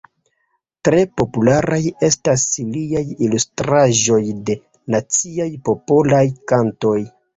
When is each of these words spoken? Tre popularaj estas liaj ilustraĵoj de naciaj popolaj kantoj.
Tre 0.87 1.01
popularaj 1.21 1.77
estas 2.07 2.45
liaj 2.77 3.03
ilustraĵoj 3.27 4.21
de 4.49 4.57
naciaj 4.95 5.49
popolaj 5.69 6.27
kantoj. 6.55 6.99